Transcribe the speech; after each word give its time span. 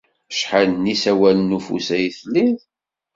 Acḥal 0.31 0.69
n 0.73 0.89
yisawalen 0.91 1.49
n 1.53 1.57
ufus 1.57 1.87
ay 1.95 2.05
tlid? 2.17 2.59